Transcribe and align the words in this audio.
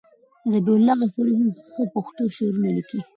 ذبیح 0.51 0.75
الله 0.77 0.95
غفوري 0.99 1.33
هم 1.39 1.49
ښه 1.71 1.83
پښتو 1.95 2.23
شعرونه 2.35 2.69
لیکي. 2.77 2.99